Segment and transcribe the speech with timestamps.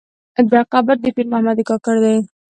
[0.51, 2.15] دا قبر د پیر محمد کاکړ دی.